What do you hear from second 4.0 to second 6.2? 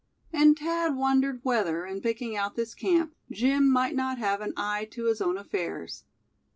have had an eye to his own affairs.